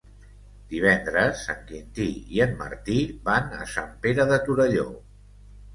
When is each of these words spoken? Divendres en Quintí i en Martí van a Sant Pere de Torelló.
Divendres 0.71 1.43
en 1.55 1.61
Quintí 1.69 2.07
i 2.39 2.41
en 2.49 2.59
Martí 2.65 2.99
van 3.31 3.55
a 3.61 3.69
Sant 3.77 3.95
Pere 4.07 4.31
de 4.35 4.43
Torelló. 4.51 4.91